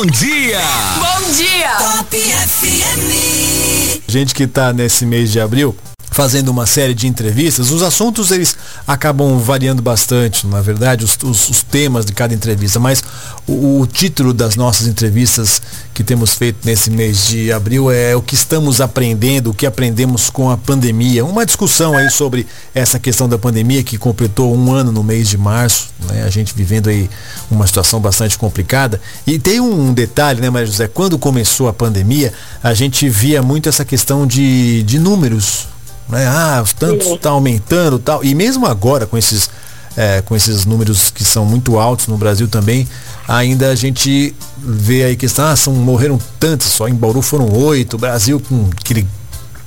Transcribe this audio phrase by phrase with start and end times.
[0.00, 0.58] Bom dia!
[0.96, 1.76] Bom dia!
[1.76, 4.00] Top FM.
[4.08, 5.76] Gente que está nesse mês de abril
[6.10, 8.56] fazendo uma série de entrevistas, os assuntos eles
[8.86, 13.02] acabam variando bastante, na verdade, os, os, os, temas de cada entrevista, mas
[13.46, 15.62] o, o, título das nossas entrevistas
[15.94, 20.28] que temos feito nesse mês de abril é o que estamos aprendendo, o que aprendemos
[20.30, 21.24] com a pandemia.
[21.24, 25.38] Uma discussão aí sobre essa questão da pandemia que completou um ano no mês de
[25.38, 26.24] março, né?
[26.24, 27.08] a gente vivendo aí
[27.50, 29.00] uma situação bastante complicada.
[29.26, 32.32] E tem um detalhe, né, Maria José, quando começou a pandemia,
[32.62, 35.69] a gente via muito essa questão de, de números
[36.10, 36.26] né?
[36.26, 38.24] Ah, os tantos está aumentando tal.
[38.24, 39.50] E mesmo agora, com esses,
[39.96, 42.88] é, com esses números que são muito altos no Brasil também,
[43.26, 47.96] ainda a gente vê aí que ah, são, morreram tantos, só em Bauru foram oito,
[47.98, 49.06] Brasil com aquele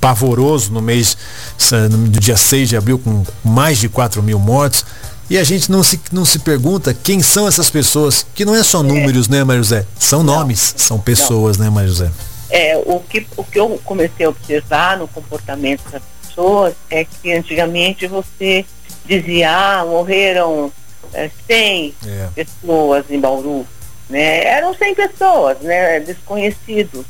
[0.00, 1.16] pavoroso no mês
[1.90, 4.84] do dia 6 de abril com mais de 4 mil mortos.
[5.30, 8.62] E a gente não se, não se pergunta quem são essas pessoas, que não é
[8.62, 9.86] só números, né, Maria José?
[9.98, 11.64] São nomes, são pessoas, não.
[11.64, 12.10] né, Maria José?
[12.50, 16.02] É, o que, o que eu comecei a observar no comportamento das
[16.34, 18.64] pessoas é que antigamente você
[19.06, 20.72] dizia, ah, morreram
[21.12, 22.28] é, 100 é.
[22.34, 23.66] pessoas em Bauru,
[24.08, 24.44] né?
[24.44, 26.00] Eram 100 pessoas, né?
[26.00, 27.06] Desconhecidos.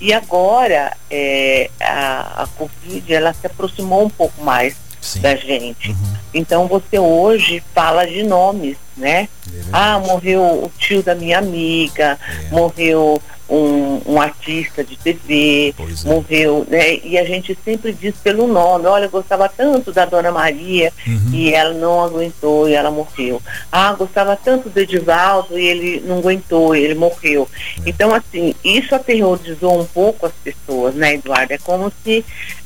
[0.00, 5.20] E agora é, a, a Covid ela se aproximou um pouco mais Sim.
[5.20, 5.90] da gente.
[5.90, 6.16] Uhum.
[6.34, 9.28] Então você hoje fala de nomes, né?
[9.48, 12.50] É ah, morreu o tio da minha amiga, é.
[12.50, 16.08] morreu um, um artista de TV, é.
[16.08, 16.96] morreu, né?
[17.04, 21.30] E a gente sempre diz pelo nome, olha, gostava tanto da Dona Maria uhum.
[21.32, 23.40] e ela não aguentou e ela morreu.
[23.70, 27.48] Ah, gostava tanto do Edivaldo e ele não aguentou e ele morreu.
[27.78, 27.88] É.
[27.88, 31.52] Então, assim, isso aterrorizou um pouco as pessoas, né, Eduardo?
[31.52, 32.24] É como se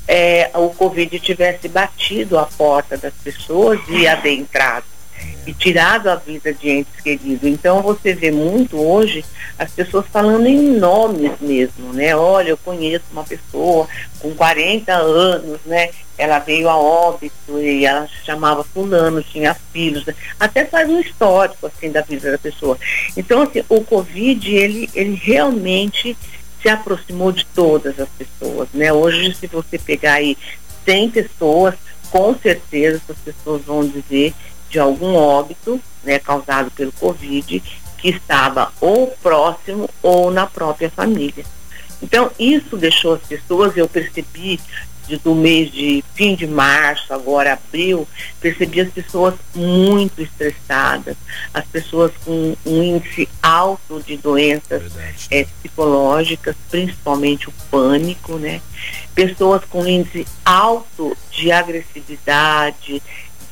[0.08, 4.95] é, o Covid tivesse batido a porta das pessoas e adentrado
[5.46, 7.48] e tirado a vida de entes queridos.
[7.48, 9.24] Então você vê muito hoje
[9.58, 12.14] as pessoas falando em nomes mesmo, né?
[12.16, 15.90] Olha, eu conheço uma pessoa com 40 anos, né?
[16.18, 20.14] Ela veio a óbito e ela se chamava fulano, tinha filhos, né?
[20.40, 22.78] até faz um histórico assim da vida da pessoa.
[23.16, 26.16] Então assim, o Covid ele ele realmente
[26.60, 28.92] se aproximou de todas as pessoas, né?
[28.92, 30.36] Hoje se você pegar aí
[30.84, 31.74] 100 pessoas,
[32.10, 34.34] com certeza essas pessoas vão dizer
[34.68, 37.62] de algum óbito né, causado pelo Covid
[37.98, 41.44] que estava ou próximo ou na própria família.
[42.02, 44.60] Então, isso deixou as pessoas, eu percebi
[45.06, 48.06] de, do mês de fim de março, agora abril,
[48.40, 51.16] percebi as pessoas muito estressadas,
[51.54, 54.92] as pessoas com um índice alto de doenças
[55.30, 58.60] é, psicológicas, principalmente o pânico, né?
[59.14, 63.02] Pessoas com índice alto de agressividade,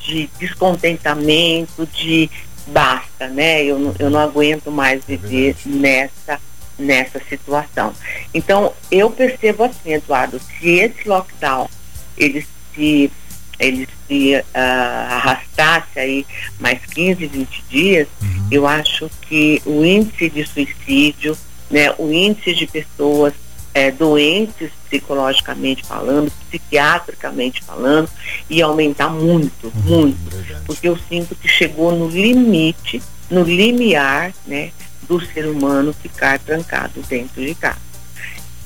[0.05, 2.29] de descontentamento, de
[2.67, 3.63] basta, né?
[3.63, 6.39] Eu, não, eu não aguento mais é viver é nessa
[6.77, 7.93] nessa situação.
[8.33, 11.69] Então, eu percebo assim, Eduardo, se esse lockdown
[12.17, 13.11] ele se
[13.57, 16.25] ele se uh, arrastasse aí
[16.59, 18.47] mais 15, 20 dias, uhum.
[18.51, 21.37] eu acho que o índice de suicídio,
[21.71, 23.33] né, o índice de pessoas
[23.75, 28.09] é, doentes psicologicamente falando, psiquiatricamente falando,
[28.49, 30.33] e aumentar muito, uhum, muito.
[30.33, 30.63] Verdade.
[30.65, 34.71] Porque eu sinto que chegou no limite, no limiar, né,
[35.01, 37.83] do ser humano ficar trancado dentro de casa.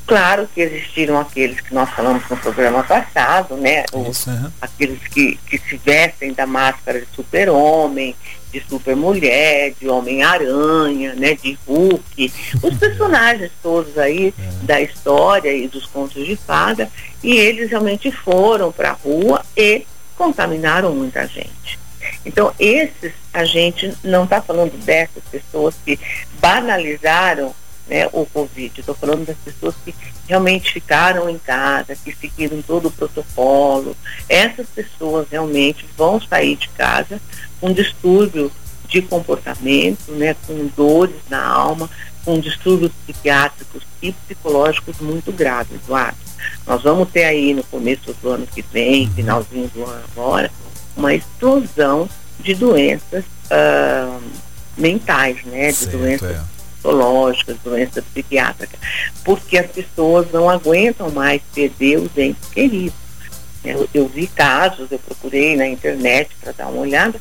[0.05, 3.85] Claro que existiram aqueles que nós falamos no programa passado, né?
[4.09, 4.51] Isso, uhum.
[4.61, 8.15] Aqueles que, que se vestem da máscara de super-homem,
[8.51, 11.35] de super-mulher, de Homem-Aranha, né?
[11.35, 12.33] De Hulk,
[12.63, 14.65] os personagens todos aí é.
[14.65, 16.89] da história e dos contos de fada,
[17.23, 19.85] e eles realmente foram para a rua e
[20.17, 21.79] contaminaram muita gente.
[22.25, 25.99] Então, esses, a gente não está falando dessas pessoas que
[26.39, 27.53] banalizaram
[27.87, 28.79] né, o Covid.
[28.79, 29.93] Estou falando das pessoas que
[30.27, 33.97] realmente ficaram em casa, que seguiram todo o protocolo.
[34.29, 37.19] Essas pessoas realmente vão sair de casa
[37.59, 38.51] com distúrbio
[38.87, 41.89] de comportamento, né, com dores na alma,
[42.25, 46.17] com distúrbios psiquiátricos e psicológicos muito graves, Eduardo.
[46.65, 49.13] Nós vamos ter aí no começo do ano que vem, uhum.
[49.13, 50.51] finalzinho do ano agora,
[50.95, 52.09] uma explosão
[52.39, 54.21] de doenças uh,
[54.77, 55.71] mentais, né?
[55.71, 56.41] De doenças é
[56.79, 58.79] psicológicas, doenças psiquiátricas,
[59.23, 62.97] porque as pessoas não aguentam mais perder os entes queridos.
[63.63, 67.19] Eu, eu vi casos, eu procurei na internet para dar uma olhada,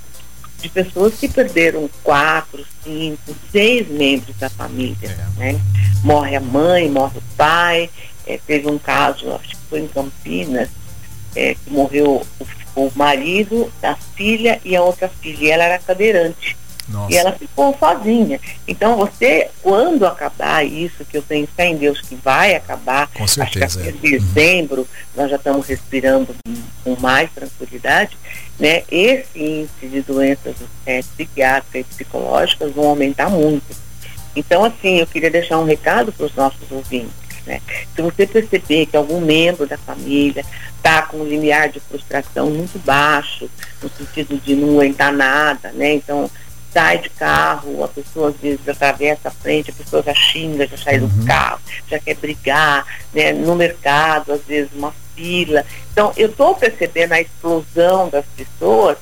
[0.61, 5.17] de pessoas que perderam quatro, cinco, seis membros da família.
[5.39, 5.53] É.
[5.53, 5.61] Né?
[6.03, 7.91] Morre a mãe, morre o pai.
[8.27, 10.69] É, teve um caso, acho que foi em Campinas,
[11.35, 12.27] é, que morreu
[12.77, 15.45] o, o marido, a filha e a outra filha.
[15.45, 16.57] E ela era cadeirante.
[16.89, 17.13] Nossa.
[17.13, 18.41] E ela ficou sozinha.
[18.67, 23.27] Então você, quando acabar isso, que eu tenho fé em Deus que vai acabar, com
[23.27, 24.19] certeza, acho que é.
[24.19, 26.35] dezembro nós já estamos respirando
[26.83, 28.17] com mais tranquilidade,
[28.59, 28.83] né?
[28.91, 30.57] Esse índice de doenças
[30.87, 33.77] é, psiquiátricas e psicológicas vão aumentar muito.
[34.35, 37.13] Então, assim, eu queria deixar um recado para os nossos ouvintes.
[37.47, 37.61] Né?
[37.97, 40.45] Se você perceber que algum membro da família
[40.77, 43.51] está com um limiar de frustração muito baixo,
[43.83, 45.95] no sentido de não aguentar nada, né?
[45.95, 46.31] Então,
[46.79, 50.77] sai de carro, a pessoa às vezes atravessa a frente, a pessoa já xinga, já
[50.77, 51.09] sai uhum.
[51.09, 53.33] do carro, já quer brigar, né?
[53.33, 55.67] No mercado, às vezes uma fila.
[55.93, 58.97] Então, eu estou percebendo a explosão das pessoas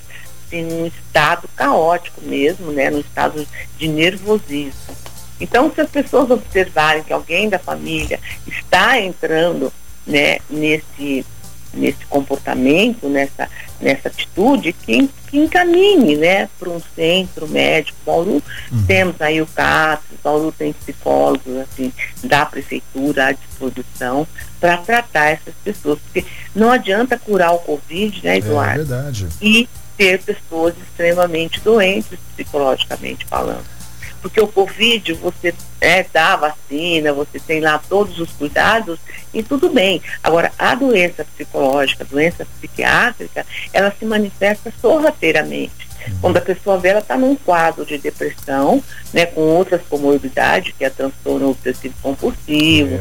[0.50, 2.88] em assim, um estado caótico mesmo, né?
[2.88, 3.46] No estado
[3.76, 4.96] de nervosismo.
[5.38, 9.70] Então, se as pessoas observarem que alguém da família está entrando
[10.06, 11.26] né, nesse,
[11.74, 13.50] nesse comportamento, nessa,
[13.80, 17.98] nessa atitude, que, que encaminhe né, para um centro médico.
[18.04, 18.42] Bauru
[18.72, 18.86] uhum.
[18.86, 21.92] temos aí o CAPS, Bauru tem psicólogos assim,
[22.24, 24.26] da prefeitura à disposição
[24.60, 25.98] para tratar essas pessoas.
[26.00, 26.24] Porque
[26.54, 28.82] não adianta curar o Covid, né, Eduardo?
[28.82, 29.26] É verdade.
[29.40, 33.75] E ter pessoas extremamente doentes psicologicamente falando
[34.20, 38.98] porque o Covid você é, dá a vacina, você tem lá todos os cuidados
[39.32, 40.02] e tudo bem.
[40.22, 45.86] Agora, a doença psicológica, a doença psiquiátrica, ela se manifesta sorrateiramente.
[46.06, 46.18] Uhum.
[46.20, 48.82] Quando a pessoa vê, ela está num quadro de depressão,
[49.12, 52.94] né, com outras comorbidades, que é transtorno obsessivo compulsivo,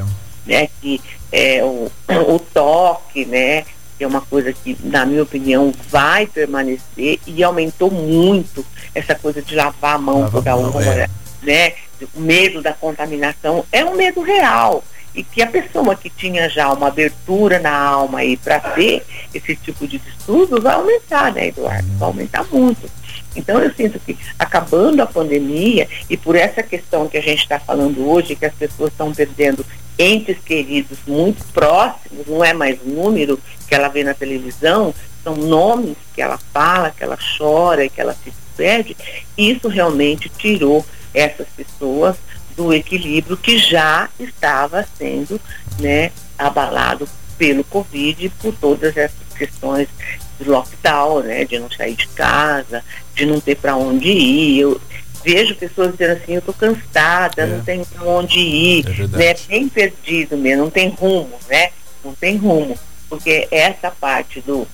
[0.47, 0.51] é.
[0.51, 1.01] né, que
[1.31, 1.91] é o,
[2.33, 3.65] o toque, né,
[4.03, 9.55] é uma coisa que, na minha opinião, vai permanecer e aumentou muito essa coisa de
[9.55, 11.09] lavar a mão Lava toda hora, é.
[11.41, 11.73] né?
[12.13, 14.83] O medo da contaminação é um medo real.
[15.13, 19.01] E que a pessoa que tinha já uma abertura na alma aí para ter
[19.33, 21.87] esse tipo de estudo vai aumentar, né, Eduardo?
[21.97, 22.91] Vai aumentar muito.
[23.33, 27.59] Então eu sinto que acabando a pandemia e por essa questão que a gente está
[27.59, 29.65] falando hoje, que as pessoas estão perdendo
[29.97, 34.93] entes queridos muito próximos, não é mais número que ela vê na televisão,
[35.23, 38.95] são nomes que ela fala, que ela chora, que ela se perde,
[39.37, 42.15] isso realmente tirou essas pessoas
[42.55, 45.39] do equilíbrio que já estava sendo
[45.79, 47.07] né, abalado
[47.37, 49.89] pelo Covid, por todas essas questões
[50.39, 52.83] de lockdown, né, de não sair de casa,
[53.13, 54.59] de não ter para onde ir.
[54.59, 54.81] Eu,
[55.25, 57.45] vejo pessoas dizendo assim, eu estou cansada, é.
[57.47, 59.35] não tenho para onde ir, é né?
[59.47, 61.69] Bem perdido mesmo, não tem rumo, né?
[62.03, 62.77] Não tem rumo.
[63.09, 64.67] Porque essa parte do,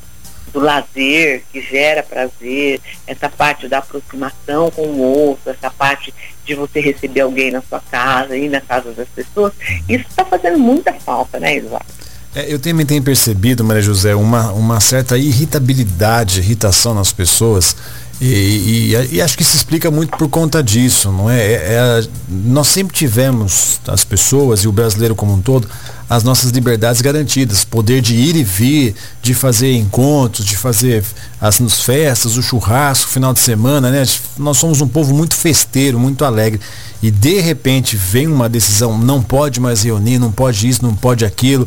[0.51, 6.13] do lazer que gera prazer, essa parte da aproximação com o outro, essa parte
[6.45, 9.83] de você receber alguém na sua casa, ir na casa das pessoas, uhum.
[9.87, 11.85] isso está fazendo muita falta, né, Eduardo?
[12.33, 17.75] É, eu também tenho percebido, Maria José, uma, uma certa irritabilidade, irritação nas pessoas
[18.21, 21.41] e, e, e, acho que se explica muito por conta disso, não é?
[21.41, 21.73] é?
[21.73, 22.07] é?
[22.29, 25.67] Nós sempre tivemos, as pessoas e o brasileiro como um todo,
[26.11, 31.05] as nossas liberdades garantidas, poder de ir e vir, de fazer encontros, de fazer
[31.39, 34.03] as festas, o churrasco, final de semana, né?
[34.37, 36.59] Nós somos um povo muito festeiro, muito alegre.
[37.01, 41.23] E de repente vem uma decisão, não pode mais reunir, não pode isso, não pode
[41.23, 41.65] aquilo.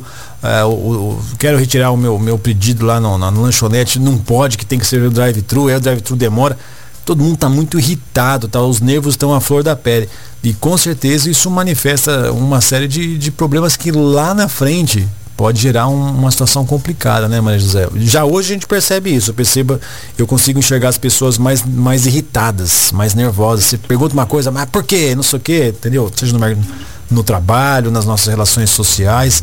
[0.67, 4.79] O, quero retirar o meu, meu pedido lá no, na lanchonete, não pode, que tem
[4.79, 6.59] que ser o drive-thru, é o drive-thru demora.
[7.05, 8.61] Todo mundo está muito irritado, tá?
[8.63, 10.09] os nervos estão à flor da pele.
[10.43, 15.07] E com certeza isso manifesta uma série de, de problemas que lá na frente
[15.37, 17.89] pode gerar um, uma situação complicada, né, Maria José?
[17.97, 19.31] Já hoje a gente percebe isso.
[19.31, 19.81] Eu percebo,
[20.17, 23.65] eu consigo enxergar as pessoas mais, mais irritadas, mais nervosas.
[23.65, 25.15] Você pergunta uma coisa, mas por quê?
[25.15, 26.11] Não sei o quê, entendeu?
[26.15, 26.65] Seja no,
[27.11, 29.43] no trabalho, nas nossas relações sociais.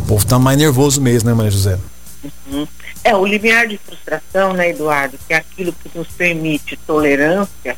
[0.00, 1.78] O povo está mais nervoso mesmo, né, Maria José?
[2.22, 2.66] Uhum.
[3.02, 7.76] É, o limiar de frustração, né, Eduardo, que é aquilo que nos permite tolerância,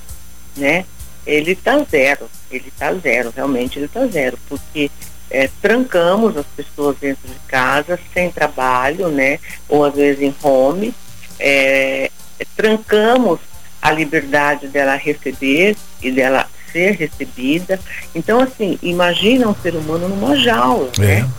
[0.57, 0.85] né,
[1.27, 2.29] ele está zero.
[2.51, 4.91] Ele está zero, realmente ele está zero, porque
[5.31, 10.95] é, trancamos as pessoas dentro de casa, sem trabalho, né, ou às vezes em home,
[11.41, 12.11] é,
[12.57, 13.41] trancamos
[13.81, 17.79] a liberdade dela receber e dela ser recebida.
[18.15, 21.21] Então, assim, imagina um ser humano numa jaula, é.
[21.21, 21.31] né?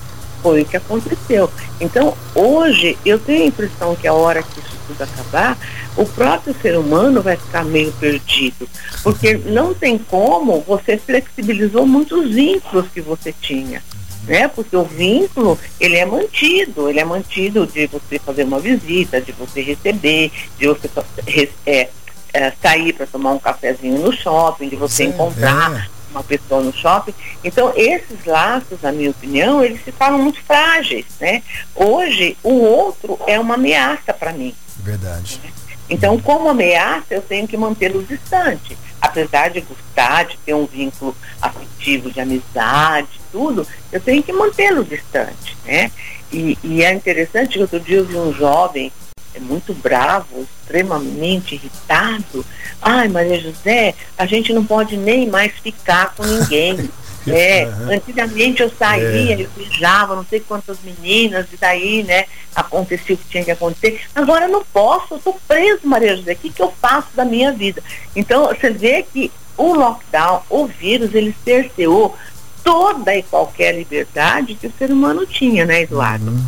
[0.45, 1.49] Foi o que aconteceu.
[1.81, 5.57] Então, hoje, eu tenho a impressão que a hora que isso tudo acabar,
[5.97, 8.69] o próprio ser humano vai ficar meio perdido.
[9.01, 13.81] Porque não tem como, você flexibilizou muitos vínculos que você tinha.
[14.27, 14.47] Né?
[14.47, 19.31] Porque o vínculo, ele é mantido, ele é mantido de você fazer uma visita, de
[19.31, 20.87] você receber, de você
[21.65, 21.89] é,
[22.31, 25.94] é, sair para tomar um cafezinho no shopping, de você Sim, encontrar é.
[26.15, 27.13] Uma pessoa no shopping.
[27.43, 31.43] Então, esses laços, na minha opinião, eles se tornam muito frágeis, né?
[31.75, 34.55] Hoje, o outro é uma ameaça para mim.
[34.79, 35.39] Verdade.
[35.89, 38.77] Então, como ameaça, eu tenho que mantê-lo distante.
[39.01, 44.83] apesar de gostar, de ter um vínculo afetivo, de amizade, tudo, eu tenho que mantê-lo
[44.83, 45.91] distante, né?
[46.33, 48.91] E, e, é interessante que outro dia eu vi um jovem
[49.39, 52.45] muito bravo, extremamente irritado.
[52.81, 56.89] Ai, Maria José, a gente não pode nem mais ficar com ninguém.
[57.27, 59.41] É, antigamente eu saía, é.
[59.41, 62.25] eu beijava não sei quantas meninas, e daí, né,
[62.55, 63.99] acontecia o que tinha que acontecer.
[64.13, 67.25] Agora eu não posso, eu estou preso, Maria José, o que, que eu faço da
[67.25, 67.81] minha vida?
[68.15, 72.15] Então, você vê que o lockdown, o vírus, ele cerceou
[72.63, 76.31] toda e qualquer liberdade que o ser humano tinha, né, Eduardo?
[76.31, 76.45] Uhum.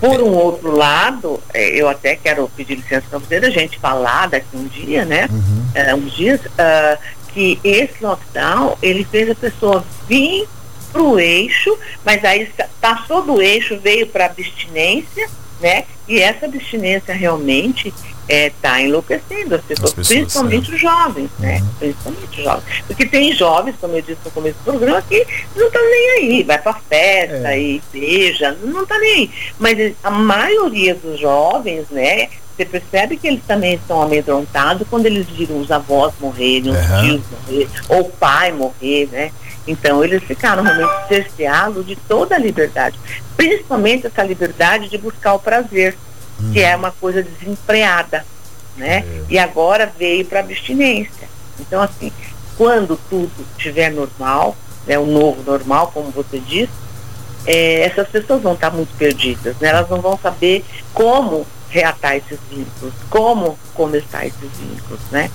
[0.00, 4.28] Por um outro lado, é, eu até quero pedir licença para você, a gente falar
[4.28, 5.28] daqui um dia, né?
[5.30, 5.64] Uhum.
[5.74, 6.98] Uh, uns dias, uh,
[7.32, 10.48] que esse lockdown, ele fez a pessoa vir
[10.92, 15.28] para o eixo, mas aí passou do eixo, veio para abstinência,
[15.60, 15.84] né?
[16.08, 20.74] E essa abstinência realmente está é, tá enlouquecendo as pessoas, as pessoas principalmente é.
[20.74, 21.58] os jovens, né?
[21.60, 21.68] Uhum.
[21.78, 22.64] Principalmente os jovens.
[22.86, 25.26] Porque tem jovens, como eu disse no começo do programa, que
[25.56, 27.60] não estão nem aí, vai para festa é.
[27.60, 29.30] e beija, não está nem aí.
[29.58, 35.26] Mas a maioria dos jovens, né, você percebe que eles também estão amedrontados quando eles
[35.26, 37.00] viram os avós morrerem, os uhum.
[37.00, 39.32] tios morrer, ou o pai morrer, né?
[39.66, 42.98] Então eles ficaram realmente cerceados de toda a liberdade,
[43.36, 45.96] principalmente essa liberdade de buscar o prazer,
[46.40, 46.52] uhum.
[46.52, 48.24] que é uma coisa desempregada,
[48.76, 49.04] né?
[49.06, 49.22] É.
[49.28, 51.28] E agora veio para abstinência.
[51.58, 52.12] Então assim,
[52.56, 56.72] quando tudo estiver normal, né, o novo normal, como você disse,
[57.46, 59.68] é, essas pessoas vão estar muito perdidas, né?
[59.68, 65.30] Elas não vão saber como reatar esses vínculos, como começar esses vínculos, né?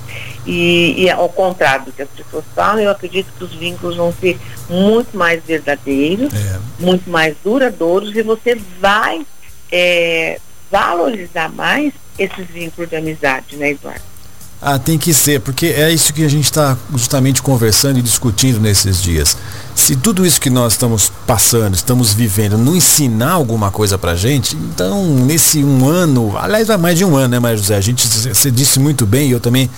[0.45, 4.13] E, e, ao contrário do que as pessoas falam, eu acredito que os vínculos vão
[4.13, 4.37] ser
[4.69, 6.59] muito mais verdadeiros, é.
[6.79, 9.25] muito mais duradouros e você vai
[9.71, 10.39] é,
[10.69, 14.14] valorizar mais esses vínculos de amizade, né, Eduardo?
[14.61, 18.59] Ah, tem que ser, porque é isso que a gente está justamente conversando e discutindo
[18.59, 19.37] nesses dias.
[19.75, 24.55] Se tudo isso que nós estamos passando, estamos vivendo, não ensinar alguma coisa pra gente,
[24.55, 27.75] então nesse um ano, aliás, vai mais de um ano, né, Maria José?
[27.75, 29.69] A gente, você disse muito bem, e eu também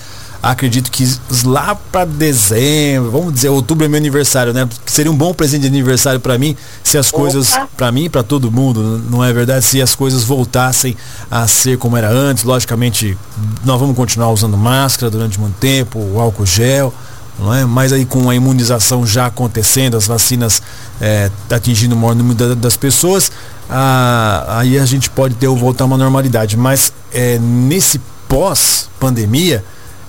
[0.42, 1.04] acredito que
[1.44, 4.68] lá para dezembro, vamos dizer, outubro é meu aniversário, né?
[4.86, 8.22] Seria um bom presente de aniversário para mim se as coisas, para mim e para
[8.22, 9.64] todo mundo, não é verdade?
[9.64, 10.96] Se as coisas voltassem
[11.30, 13.16] a ser como era antes, logicamente,
[13.64, 16.94] nós vamos continuar usando máscara durante muito tempo, o álcool gel,
[17.38, 17.64] não é?
[17.64, 20.62] Mas aí com a imunização já acontecendo, as vacinas
[21.00, 23.30] é, atingindo o maior número das pessoas,
[23.68, 26.56] a, aí a gente pode ter voltar a uma normalidade.
[26.56, 29.64] Mas é, nesse pós-pandemia,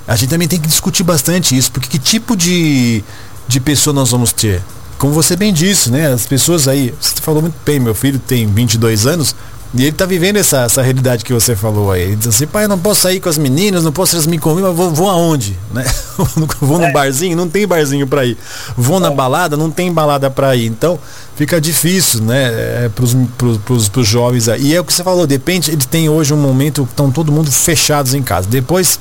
[0.09, 3.03] a gente também tem que discutir bastante isso, porque que tipo de,
[3.47, 4.59] de pessoa nós vamos ter?
[4.97, 6.11] Como você bem disse, né?
[6.11, 9.35] As pessoas aí, você falou muito bem, meu filho tem 22 anos,
[9.71, 12.01] e ele tá vivendo essa, essa realidade que você falou aí.
[12.01, 14.65] Ele diz assim, pai, eu não posso sair com as meninas, não posso me comigo,
[14.67, 15.55] mas vou, vou aonde?
[15.71, 15.85] Né?
[16.59, 16.91] vou no é.
[16.91, 17.37] barzinho?
[17.37, 18.35] Não tem barzinho para ir.
[18.75, 19.15] Vou na é.
[19.15, 19.55] balada?
[19.55, 20.65] Não tem balada para ir.
[20.65, 20.97] Então,
[21.35, 22.45] fica difícil, né,
[22.85, 24.69] é, pros, pros, pros, pros jovens aí.
[24.69, 27.31] E é o que você falou, depende, eles têm hoje um momento que estão todo
[27.31, 28.47] mundo fechados em casa.
[28.49, 28.99] Depois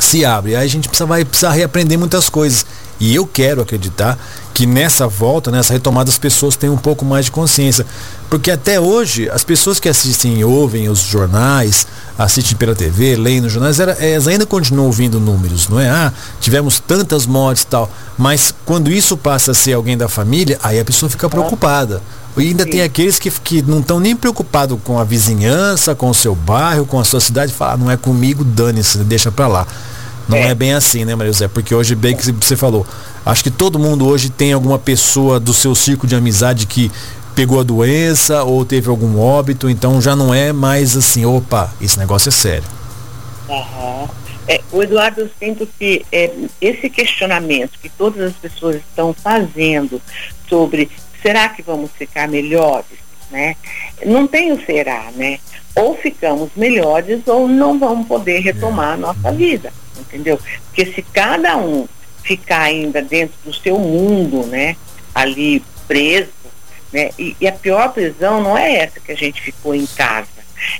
[0.00, 0.56] se abre.
[0.56, 2.64] Aí a gente precisa, vai precisar reaprender muitas coisas.
[3.00, 4.18] E eu quero acreditar
[4.54, 7.84] que nessa volta, nessa retomada, as pessoas têm um pouco mais de consciência.
[8.30, 11.86] Porque até hoje, as pessoas que assistem e ouvem os jornais,
[12.16, 15.88] assistem pela TV, leem nos jornais, elas ainda continuam ouvindo números, não é?
[15.90, 17.90] Ah, tivemos tantas mortes e tal.
[18.16, 22.00] Mas quando isso passa a ser alguém da família, aí a pessoa fica preocupada.
[22.36, 22.70] E ainda Sim.
[22.70, 26.84] tem aqueles que, que não estão nem preocupados com a vizinhança, com o seu bairro,
[26.84, 29.66] com a sua cidade, falar, ah, não é comigo, dane-se, deixa pra lá.
[30.28, 30.48] Não é.
[30.48, 30.54] é.
[30.54, 31.48] bem assim, né, Maria José?
[31.48, 32.86] Porque hoje, bem que você falou,
[33.24, 36.90] acho que todo mundo hoje tem alguma pessoa do seu círculo de amizade que
[37.34, 41.98] pegou a doença ou teve algum óbito, então já não é mais assim, opa, esse
[41.98, 42.64] negócio é sério.
[43.48, 44.08] Uhum.
[44.46, 50.00] É, o Eduardo, eu sinto que é, esse questionamento que todas as pessoas estão fazendo
[50.48, 50.90] sobre
[51.24, 52.98] será que vamos ficar melhores?
[53.30, 53.56] Né?
[54.04, 55.40] Não tem o será, né?
[55.74, 60.38] Ou ficamos melhores ou não vamos poder retomar a nossa vida, entendeu?
[60.66, 61.88] Porque se cada um
[62.22, 64.76] ficar ainda dentro do seu mundo, né?
[65.14, 66.28] Ali preso,
[66.92, 67.10] né?
[67.18, 70.28] E, e a pior prisão não é essa que a gente ficou em casa.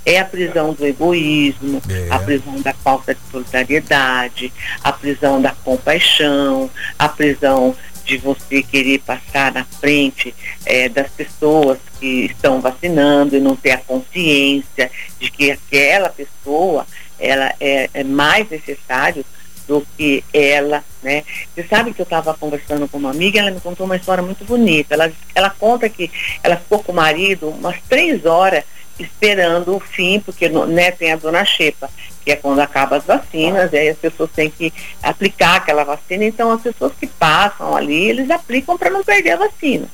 [0.06, 2.06] É a prisão do egoísmo, é.
[2.10, 7.74] a prisão da falta de solidariedade, a prisão da compaixão, a prisão
[8.04, 10.34] de você querer passar na frente
[10.66, 16.86] é, das pessoas que estão vacinando e não ter a consciência de que aquela pessoa
[17.18, 19.24] ela é, é mais necessário
[19.66, 21.24] do que ela, né?
[21.54, 24.44] Você sabe que eu estava conversando com uma amiga, ela me contou uma história muito
[24.44, 24.94] bonita.
[24.94, 26.10] Ela, ela conta que
[26.42, 28.64] ela ficou com o marido umas três horas
[28.98, 31.90] esperando o fim, porque né, tem a dona Xepa,
[32.24, 34.72] que é quando acabam as vacinas, e aí as pessoas têm que
[35.02, 39.36] aplicar aquela vacina, então as pessoas que passam ali, eles aplicam para não perder a
[39.36, 39.86] vacina.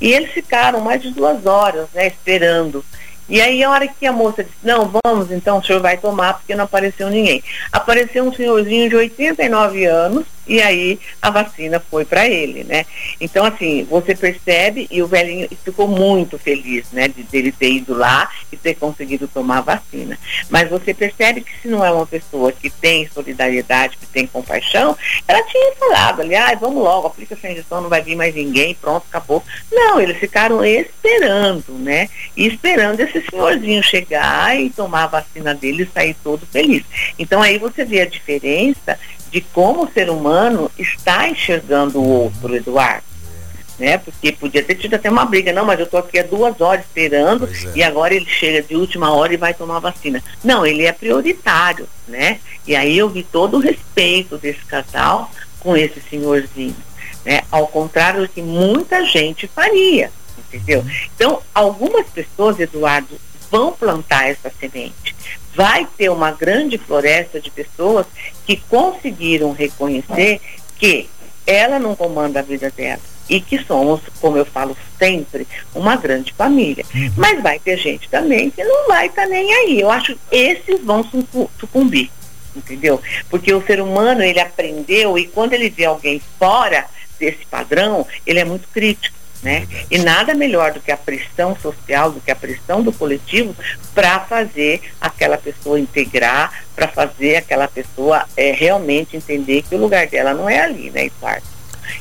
[0.00, 2.84] E eles ficaram mais de duas horas, né, esperando.
[3.28, 6.34] E aí a hora que a moça disse, não, vamos, então o senhor vai tomar,
[6.34, 7.42] porque não apareceu ninguém.
[7.72, 12.84] Apareceu um senhorzinho de 89 anos, e aí a vacina foi para ele, né?
[13.20, 17.94] Então, assim, você percebe, e o velhinho ficou muito feliz, né, de dele ter ido
[17.94, 20.18] lá e ter conseguido tomar a vacina.
[20.50, 24.96] Mas você percebe que se não é uma pessoa que tem solidariedade, que tem compaixão,
[25.26, 28.74] ela tinha falado ali, ah, vamos logo, aplica essa injeção, não vai vir mais ninguém,
[28.74, 29.42] pronto, acabou.
[29.72, 32.08] Não, eles ficaram esperando, né?
[32.36, 36.84] E esperando esse senhorzinho chegar e tomar a vacina dele e sair todo feliz.
[37.18, 38.98] Então aí você vê a diferença
[39.30, 40.33] de como o ser humano
[40.78, 43.04] está enxergando o outro, Eduardo.
[43.78, 43.98] Né?
[43.98, 46.84] Porque podia ter tido até uma briga, não, mas eu estou aqui há duas horas
[46.84, 47.72] esperando é.
[47.74, 50.22] e agora ele chega de última hora e vai tomar vacina.
[50.44, 52.38] Não, ele é prioritário, né?
[52.66, 56.76] E aí eu vi todo o respeito desse casal com esse senhorzinho,
[57.24, 57.42] né?
[57.50, 60.80] Ao contrário do que muita gente faria, entendeu?
[60.80, 60.90] Uhum.
[61.16, 63.18] Então, algumas pessoas, Eduardo,
[63.54, 65.14] vão plantar essa semente.
[65.54, 68.04] Vai ter uma grande floresta de pessoas
[68.44, 70.40] que conseguiram reconhecer
[70.76, 71.08] que
[71.46, 76.32] ela não comanda a vida dela e que somos, como eu falo sempre, uma grande
[76.32, 76.84] família.
[76.92, 77.12] Uhum.
[77.16, 79.80] Mas vai ter gente também que não vai estar tá nem aí.
[79.80, 81.08] Eu acho que esses vão
[81.56, 82.10] sucumbir,
[82.56, 83.00] entendeu?
[83.30, 86.86] Porque o ser humano, ele aprendeu e quando ele vê alguém fora
[87.20, 89.16] desse padrão, ele é muito crítico.
[89.44, 89.68] Né?
[89.90, 93.54] E nada melhor do que a pressão social, do que a pressão do coletivo
[93.94, 100.06] para fazer aquela pessoa integrar, para fazer aquela pessoa é, realmente entender que o lugar
[100.06, 101.46] dela não é ali, né, Eduardo?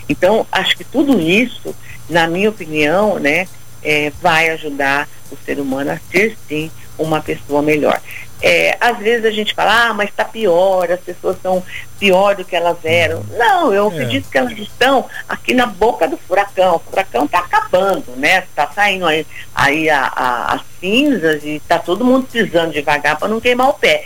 [0.08, 1.76] Então, acho que tudo isso,
[2.10, 3.46] na minha opinião, né,
[3.84, 8.00] é, vai ajudar o ser humano a ser sim uma pessoa melhor.
[8.46, 11.64] É, às vezes a gente fala, ah, mas está pior, as pessoas estão
[11.98, 13.24] pior do que elas eram.
[13.38, 13.94] Não, eu é.
[13.94, 16.76] acredito que elas estão aqui na boca do furacão.
[16.76, 18.40] O furacão está acabando, né?
[18.40, 19.26] Está saindo aí,
[19.56, 23.74] aí a, a, as cinzas e está todo mundo pisando devagar para não queimar o
[23.74, 24.04] pé.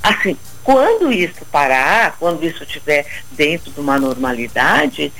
[0.00, 5.12] Assim, quando isso parar, quando isso estiver dentro de uma normalidade,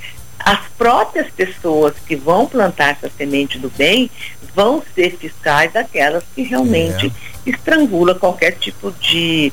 [0.45, 4.11] as próprias pessoas que vão plantar essa semente do bem
[4.55, 7.13] vão ser fiscais daquelas que realmente
[7.47, 7.51] é.
[7.51, 9.53] estrangula qualquer tipo de,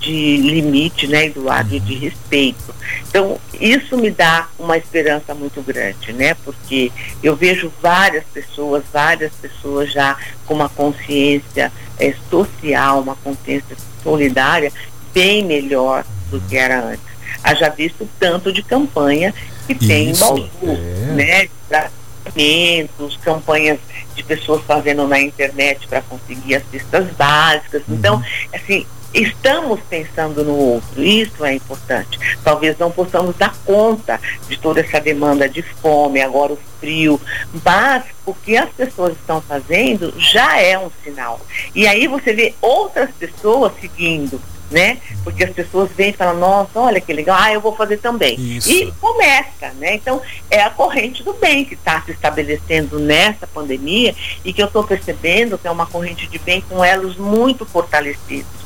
[0.00, 1.80] de limite, né, Eduardo, uhum.
[1.80, 2.74] de respeito.
[3.08, 6.90] Então, isso me dá uma esperança muito grande, né, porque
[7.22, 10.16] eu vejo várias pessoas, várias pessoas já
[10.46, 14.72] com uma consciência é, social, uma consciência solidária
[15.14, 17.12] bem melhor do que era antes.
[17.44, 19.34] Haja visto tanto de campanha
[19.66, 21.12] que isso, tem em Bauru, é.
[21.14, 23.78] né, tratamentos, campanhas
[24.14, 27.82] de pessoas fazendo na internet para conseguir as cestas básicas.
[27.88, 27.94] Uhum.
[27.94, 28.22] Então,
[28.52, 32.18] assim, estamos pensando no outro, isso é importante.
[32.42, 37.20] Talvez não possamos dar conta de toda essa demanda de fome, agora o frio,
[37.64, 41.40] mas o que as pessoas estão fazendo já é um sinal.
[41.74, 44.40] E aí você vê outras pessoas seguindo
[44.72, 44.98] né?
[45.22, 48.34] Porque as pessoas vêm e falam, nossa, olha que legal, ah, eu vou fazer também.
[48.38, 48.70] Isso.
[48.70, 49.94] E começa, né?
[49.94, 54.66] Então, é a corrente do bem que está se estabelecendo nessa pandemia e que eu
[54.66, 58.62] estou percebendo que é uma corrente de bem com elos muito fortalecidos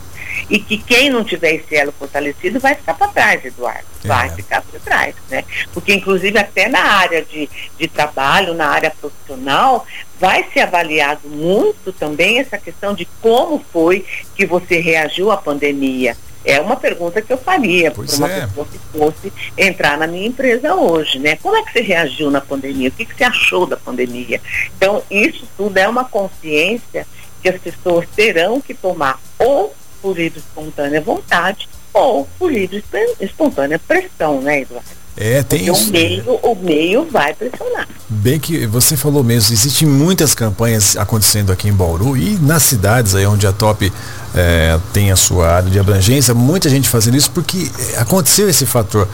[0.49, 3.87] e que quem não tiver esse elo fortalecido vai ficar para trás, Eduardo.
[4.05, 4.09] É.
[4.09, 5.45] Vai ficar para trás, né?
[5.73, 9.87] Porque inclusive até na área de, de trabalho, na área profissional,
[10.18, 16.16] vai ser avaliado muito também essa questão de como foi que você reagiu à pandemia.
[16.44, 18.46] É uma pergunta que eu faria para uma é.
[18.46, 21.37] pessoa que fosse entrar na minha empresa hoje, né?
[21.37, 22.88] Como é que você reagiu na pandemia?
[22.88, 24.40] O que, que você achou da pandemia?
[24.76, 27.05] Então, isso tudo é uma consciência
[27.42, 32.85] que as pessoas terão que tomar ou por livre espontânea vontade ou por livre
[33.20, 35.06] espontânea pressão, né, Eduardo?
[35.16, 35.88] É, tem Porque isso.
[35.88, 37.88] O meio, o meio vai pressionar.
[38.09, 43.14] Bem que você falou mesmo, existem muitas campanhas acontecendo aqui em Bauru e nas cidades
[43.14, 43.90] aí onde a Top
[44.35, 48.66] é, tem a sua área de abrangência, muita gente fazendo isso porque é, aconteceu esse
[48.66, 49.09] fator.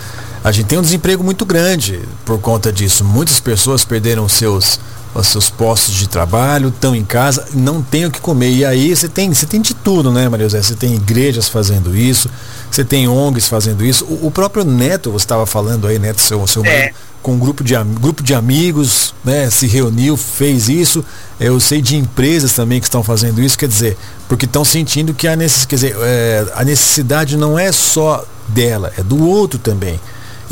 [0.45, 3.05] A gente tem um desemprego muito grande por conta disso.
[3.05, 4.81] Muitas pessoas perderam seus
[5.15, 8.51] os seus postos de trabalho, estão em casa, não tem o que comer.
[8.51, 10.63] E aí você tem, você tem de tudo, né, Maria José?
[10.63, 12.31] Você tem igrejas fazendo isso,
[12.71, 14.05] você tem ONGs fazendo isso.
[14.05, 16.69] O, o próprio Neto, você estava falando aí, Neto, seu, seu é.
[16.69, 21.05] marido, com um grupo de, grupo de amigos, né, se reuniu, fez isso.
[21.39, 23.97] Eu sei de empresas também que estão fazendo isso, quer dizer,
[24.29, 28.93] porque estão sentindo que a, necess, quer dizer, é, a necessidade não é só dela,
[28.97, 30.01] é do outro também.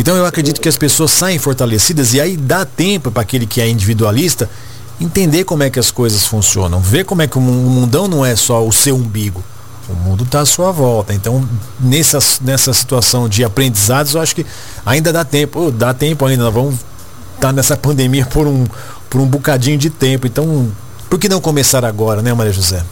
[0.01, 3.61] Então eu acredito que as pessoas saem fortalecidas e aí dá tempo para aquele que
[3.61, 4.49] é individualista
[4.99, 8.35] entender como é que as coisas funcionam, ver como é que o mundão não é
[8.35, 9.45] só o seu umbigo.
[9.91, 11.13] O mundo está à sua volta.
[11.13, 11.47] Então,
[11.79, 14.47] nessa, nessa situação de aprendizados, eu acho que
[14.87, 15.71] ainda dá tempo.
[15.71, 16.45] dá tempo ainda.
[16.45, 16.75] Nós vamos
[17.35, 18.67] estar tá nessa pandemia por um,
[19.11, 20.27] por um bocadinho de tempo.
[20.27, 20.73] Então,
[21.11, 22.83] por que não começar agora, né, Maria José?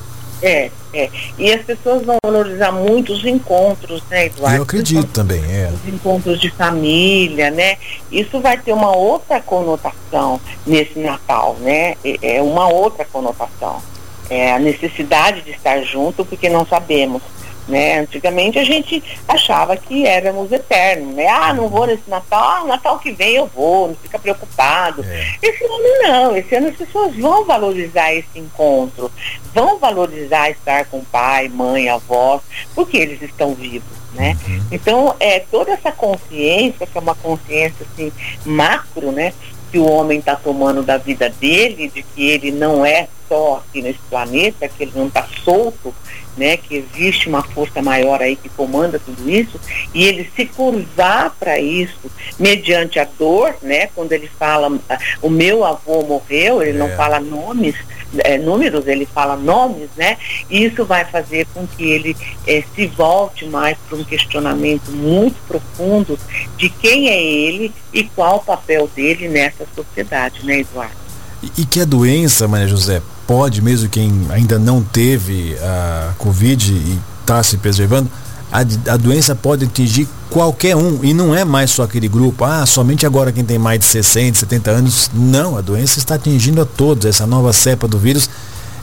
[0.43, 1.11] É, é.
[1.37, 4.57] E as pessoas vão valorizar muito os encontros, né, Eduardo?
[4.57, 5.71] Eu acredito também, é.
[5.73, 7.77] Os encontros de família, né?
[8.11, 11.97] Isso vai ter uma outra conotação nesse Natal, né?
[12.05, 13.83] É, é uma outra conotação.
[14.31, 17.23] É a necessidade de estar junto, porque não sabemos
[17.69, 18.01] né?
[18.01, 21.29] Antigamente a gente achava que éramos eternos, né?
[21.29, 25.05] Ah, não vou nesse Natal, ah, Natal que vem eu vou, não fica preocupado.
[25.05, 25.27] É.
[25.43, 29.11] Esse ano não, esse ano as pessoas vão valorizar esse encontro,
[29.55, 32.41] vão valorizar estar com pai, mãe, avós,
[32.75, 33.99] porque eles estão vivos.
[34.15, 34.37] Né?
[34.49, 34.67] Uhum.
[34.73, 38.11] Então, é toda essa consciência, que é uma consciência assim,
[38.45, 39.35] macro, né?
[39.71, 43.83] Que o homem está tomando da vida dele, de que ele não é só aqui
[43.83, 45.95] nesse planeta, que ele não está solto,
[46.37, 49.61] né, que existe uma força maior aí que comanda tudo isso,
[49.93, 55.29] e ele se curvar para isso mediante a dor, né, quando ele fala, ah, o
[55.29, 56.81] meu avô morreu, ele é.
[56.81, 57.75] não fala nomes,
[58.19, 60.17] é, números, ele fala nomes, né,
[60.51, 62.17] e isso vai fazer com que ele
[62.47, 66.19] é, se volte mais para um questionamento muito profundo
[66.57, 70.97] de quem é ele e qual o papel dele nessa sociedade, né, Eduardo?
[71.43, 76.73] E, e que a doença, Maria José, pode, mesmo quem ainda não teve a Covid
[76.73, 78.11] e está se preservando,
[78.51, 78.61] a,
[78.93, 83.05] a, doença pode atingir qualquer um e não é mais só aquele grupo, ah, somente
[83.05, 85.11] agora quem tem mais de 60, 70 anos.
[85.13, 87.05] Não, a doença está atingindo a todos.
[87.05, 88.29] Essa nova cepa do vírus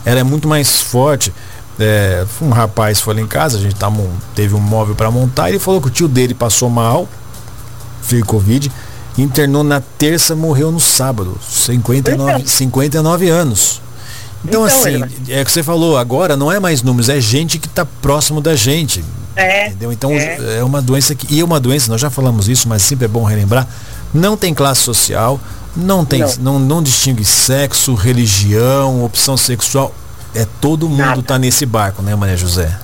[0.04, 1.32] era é muito mais forte.
[1.78, 3.92] É, um rapaz foi lá em casa, a gente tá,
[4.34, 7.06] teve um móvel para montar, ele falou que o tio dele passou mal,
[8.08, 8.72] veio Covid,
[9.18, 13.82] internou na terça, morreu no sábado, 59, 59 anos.
[14.42, 17.58] Então, então assim, é o que você falou, agora não é mais números, é gente
[17.58, 19.04] que está próximo da gente.
[19.36, 19.68] É.
[19.68, 19.92] Entendeu?
[19.92, 20.58] Então é.
[20.58, 20.64] é.
[20.64, 21.32] uma doença que.
[21.32, 23.68] E é uma doença, nós já falamos isso, mas sempre é bom relembrar,
[24.12, 25.38] não tem classe social,
[25.76, 29.94] não tem, não, não, não distingue sexo, religião, opção sexual.
[30.34, 32.78] É todo mundo está nesse barco, né, Maria José?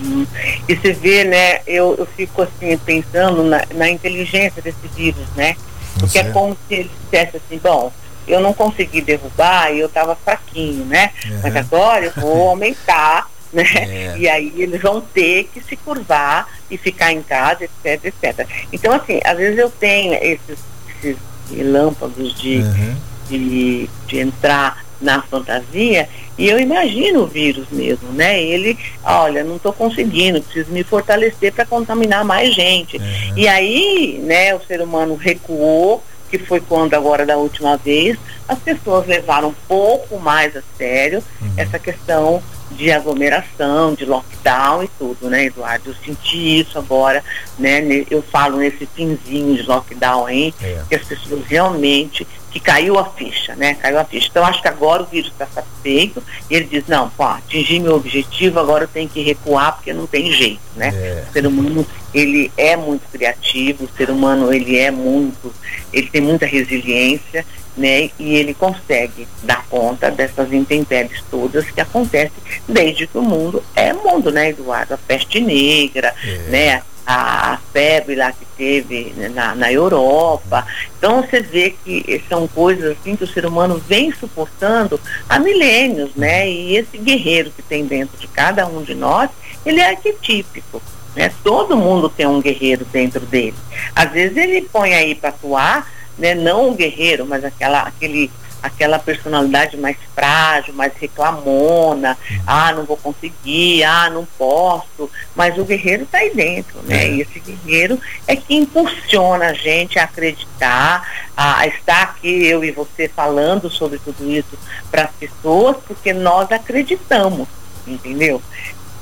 [0.00, 0.26] Uhum.
[0.68, 5.56] E você vê, né, eu, eu fico assim pensando na, na inteligência desse vírus, né?
[5.98, 7.92] Porque é como se ele dissesse assim, bom,
[8.26, 11.10] eu não consegui derrubar e eu estava fraquinho, né?
[11.26, 11.40] Uhum.
[11.42, 13.64] Mas agora eu vou aumentar, né?
[13.74, 14.14] É.
[14.18, 18.46] E aí eles vão ter que se curvar e ficar em casa, etc, etc.
[18.72, 21.16] Então, assim, às vezes eu tenho esses, esses
[21.50, 22.96] relâmpagos de, uhum.
[23.28, 28.42] de, de entrar na fantasia e eu imagino o vírus mesmo, né?
[28.42, 32.96] Ele, olha, não estou conseguindo, preciso me fortalecer para contaminar mais gente.
[32.96, 33.32] Uhum.
[33.36, 38.58] E aí, né, o ser humano recuou, que foi quando agora da última vez, as
[38.58, 41.52] pessoas levaram um pouco mais a sério uhum.
[41.56, 45.90] essa questão de aglomeração, de lockdown e tudo, né, Eduardo?
[45.90, 47.22] Eu senti isso agora,
[47.58, 47.80] né?
[48.10, 50.82] Eu falo nesse finzinho de lockdown aí, é.
[50.88, 53.74] que as pessoas realmente que caiu a ficha, né?
[53.74, 54.28] Caiu a ficha.
[54.30, 57.94] Então acho que agora o vírus está satisfeito e ele diz, não, pô, atingi meu
[57.94, 60.88] objetivo, agora eu tenho que recuar porque não tem jeito, né?
[60.88, 61.24] É.
[61.28, 65.52] O ser humano, ele é muito criativo, o ser humano, ele é muito,
[65.92, 67.44] ele tem muita resiliência,
[67.76, 68.10] né?
[68.18, 73.92] E ele consegue dar conta dessas intempéries todas que acontecem desde que o mundo é
[73.92, 74.94] mundo, né, Eduardo?
[74.94, 76.38] A peste negra, é.
[76.48, 76.82] né?
[77.06, 80.66] A, febre lá que teve na, na Europa.
[80.98, 86.14] Então você vê que são coisas assim que o ser humano vem suportando há milênios,
[86.16, 86.48] né?
[86.50, 89.30] E esse guerreiro que tem dentro de cada um de nós,
[89.64, 90.82] ele é arquetípico.
[91.14, 91.32] Né?
[91.42, 93.56] Todo mundo tem um guerreiro dentro dele.
[93.94, 96.34] Às vezes ele põe aí para atuar, né?
[96.34, 98.30] não um guerreiro, mas aquela, aquele
[98.66, 105.64] aquela personalidade mais frágil, mais reclamona, ah, não vou conseguir, ah, não posso, mas o
[105.64, 107.04] guerreiro está aí dentro, né?
[107.04, 107.10] É.
[107.10, 112.64] E esse guerreiro é que impulsiona a gente a acreditar, a, a estar aqui, eu
[112.64, 114.58] e você, falando sobre tudo isso
[114.90, 117.48] para as pessoas, porque nós acreditamos,
[117.86, 118.42] entendeu?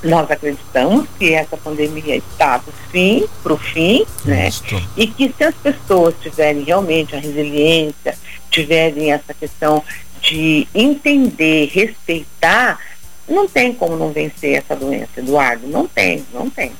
[0.05, 4.49] Nós acreditamos que essa pandemia está do fim para o fim, né?
[4.95, 8.17] E que se as pessoas tiverem realmente a resiliência,
[8.49, 9.83] tiverem essa questão
[10.21, 12.79] de entender, respeitar,
[13.27, 15.67] não tem como não vencer essa doença, Eduardo.
[15.67, 16.71] Não tem, não tem.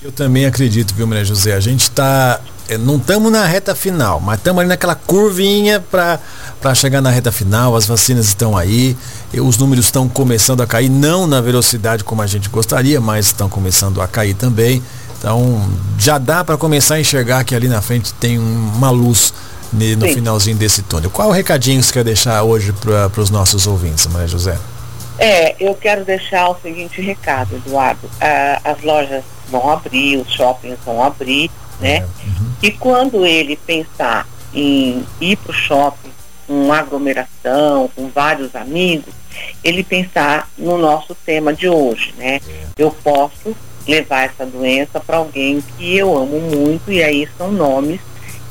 [0.00, 1.54] Eu também acredito, viu, Maria José?
[1.54, 2.40] A gente está.
[2.68, 7.32] Eh, não estamos na reta final, mas estamos ali naquela curvinha para chegar na reta
[7.32, 7.74] final.
[7.74, 8.96] As vacinas estão aí,
[9.34, 13.48] os números estão começando a cair, não na velocidade como a gente gostaria, mas estão
[13.48, 14.82] começando a cair também.
[15.18, 15.66] Então
[15.98, 19.32] já dá para começar a enxergar que ali na frente tem uma luz
[19.72, 20.14] no Sim.
[20.14, 21.10] finalzinho desse túnel.
[21.10, 24.56] Qual o recadinho que você quer deixar hoje para os nossos ouvintes, Maria José?
[25.18, 28.08] É, eu quero deixar o seguinte recado, Eduardo.
[28.20, 31.50] Ah, as lojas vão abrir, os shoppings vão abrir,
[31.80, 32.00] né?
[32.00, 32.52] Uhum.
[32.62, 36.10] E quando ele pensar em ir para o shopping
[36.46, 39.14] com uma aglomeração, com vários amigos,
[39.62, 42.40] ele pensar no nosso tema de hoje, né?
[42.48, 42.66] É.
[42.76, 48.00] Eu posso levar essa doença para alguém que eu amo muito e aí são nomes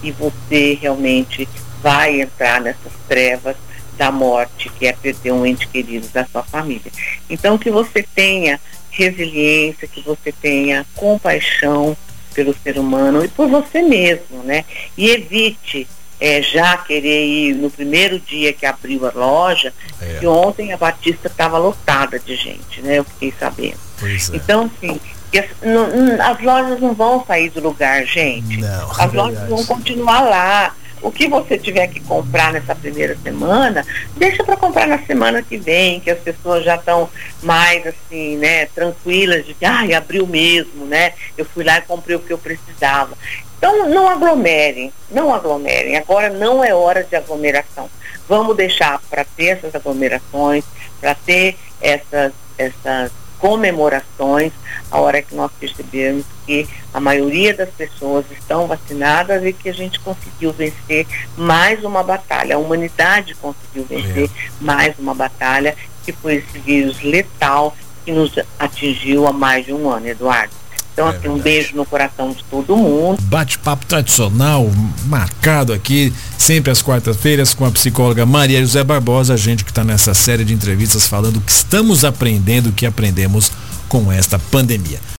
[0.02, 1.48] e você realmente
[1.82, 3.56] vai entrar nessas trevas
[3.98, 6.92] da morte, que é perder um ente querido da sua família.
[7.30, 8.60] Então que você tenha
[8.92, 11.96] resiliência, que você tenha compaixão
[12.38, 14.63] pelo ser humano e por você mesmo, né?
[14.95, 15.88] E evite
[16.21, 20.19] é, já querer ir no primeiro dia que abriu a loja, é.
[20.19, 23.00] que ontem a Batista estava lotada de gente, né?
[23.00, 23.80] Eu fiquei sabendo.
[24.04, 24.36] É.
[24.36, 25.00] Então, assim,
[25.36, 28.58] as, não, as lojas não vão sair do lugar, gente.
[28.58, 30.76] Não, as é lojas vão continuar lá.
[31.01, 35.57] O que você tiver que comprar nessa primeira semana, deixa para comprar na semana que
[35.57, 37.10] vem, que as pessoas já estão
[37.41, 41.13] mais assim, né, tranquilas de que, ai, abriu mesmo, né?
[41.38, 43.17] Eu fui lá e comprei o que eu precisava.
[43.57, 45.97] Então, não aglomerem, não aglomerem.
[45.97, 47.89] Agora não é hora de aglomeração.
[48.27, 50.63] Vamos deixar para ter essas aglomerações,
[50.99, 54.52] para ter essas, essas comemorações,
[54.89, 59.73] a hora que nós percebemos que a maioria das pessoas estão vacinadas e que a
[59.73, 62.56] gente conseguiu vencer mais uma batalha.
[62.56, 64.30] A humanidade conseguiu vencer é.
[64.60, 69.89] mais uma batalha, que foi esse vírus letal que nos atingiu há mais de um
[69.89, 70.57] ano, Eduardo.
[70.97, 73.21] Então, é assim, um beijo no coração de todo mundo.
[73.21, 74.67] Bate-papo tradicional,
[75.05, 79.83] marcado aqui, sempre às quartas-feiras, com a psicóloga Maria José Barbosa, a gente que está
[79.83, 83.51] nessa série de entrevistas falando que estamos aprendendo, o que aprendemos
[83.88, 84.99] com esta pandemia.